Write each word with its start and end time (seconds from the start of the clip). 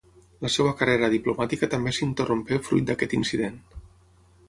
La 0.45 0.49
seva 0.53 0.71
carrera 0.79 1.09
diplomàtica 1.15 1.71
també 1.75 1.95
s'interrompé 1.99 2.61
fruit 2.71 2.91
d'aquest 2.91 3.19
incident. 3.23 3.65